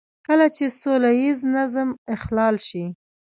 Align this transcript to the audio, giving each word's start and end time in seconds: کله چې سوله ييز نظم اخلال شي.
کله 0.27 0.47
چې 0.55 0.65
سوله 0.81 1.11
ييز 1.21 1.39
نظم 1.55 1.89
اخلال 2.15 2.55
شي. 2.67 2.83